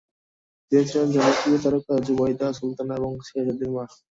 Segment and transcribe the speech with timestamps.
[0.65, 3.83] তিনি ছিলেন জনপ্রিয় তারকা জুবেইদা, সুলতানা এবং শেহজাদির মা।